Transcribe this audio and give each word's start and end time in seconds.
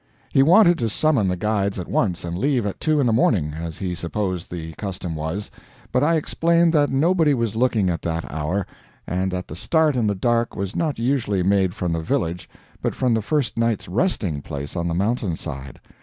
He 0.31 0.41
wanted 0.41 0.79
to 0.79 0.89
summon 0.89 1.27
the 1.27 1.35
guides 1.37 1.77
at 1.77 1.87
once 1.87 2.23
and 2.25 2.35
leave 2.35 2.65
at 2.65 2.79
two 2.79 2.99
in 2.99 3.05
the 3.05 3.13
morning, 3.13 3.53
as 3.53 3.77
he 3.77 3.93
supposed 3.93 4.49
the 4.49 4.73
custom 4.73 5.15
was; 5.15 5.51
but 5.91 6.03
I 6.03 6.15
explained 6.15 6.73
that 6.73 6.89
nobody 6.89 7.35
was 7.35 7.55
looking 7.55 7.87
at 7.91 8.01
that 8.01 8.25
hour; 8.31 8.65
and 9.05 9.31
that 9.31 9.47
the 9.47 9.55
start 9.55 9.95
in 9.95 10.07
the 10.07 10.15
dark 10.15 10.55
was 10.55 10.75
not 10.75 10.97
usually 10.97 11.43
made 11.43 11.75
from 11.75 11.93
the 11.93 12.01
village 12.01 12.49
but 12.81 12.95
from 12.95 13.13
the 13.13 13.21
first 13.21 13.59
night's 13.59 13.87
resting 13.87 14.41
place 14.41 14.75
on 14.75 14.87
the 14.87 14.95
mountain 14.95 15.35
side. 15.35 15.79